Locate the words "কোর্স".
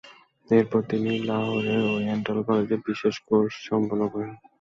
3.27-3.53